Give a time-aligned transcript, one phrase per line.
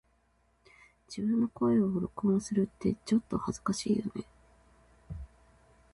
[1.07, 4.23] 自分の声を録音するってちょっと恥ずかしいよね
[5.07, 5.15] 🫣